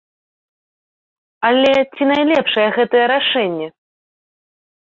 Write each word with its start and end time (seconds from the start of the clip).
Але 1.51 1.73
ці 1.93 2.03
найлепшае 2.13 2.67
гэта 2.79 2.97
рашэнне? 3.15 3.67